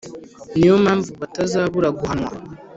ni 0.57 0.65
yo 0.69 0.75
mpamvu 0.83 1.09
batazabura 1.21 1.89
guhanwa 1.99 2.31